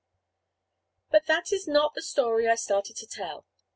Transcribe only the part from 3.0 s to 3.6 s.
tell.